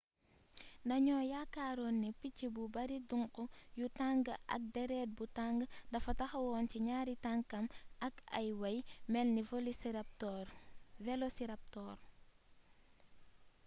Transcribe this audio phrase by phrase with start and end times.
[0.89, 3.31] dañoo yaakaaroon ni picc bu bari duŋk
[3.79, 4.19] yu tàng
[4.55, 5.57] ak déret bu tàng
[5.91, 7.65] dafa taxawoon ci ñaari tankam
[8.07, 8.77] ak ay wey
[9.11, 9.41] melni
[11.03, 11.95] velociraptor